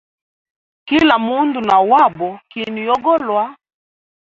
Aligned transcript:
Kila 0.87 1.15
mundu 1.25 1.59
na 1.67 1.77
wabo 1.89 2.29
kinwe 2.51 2.81
yogolwa. 2.89 3.43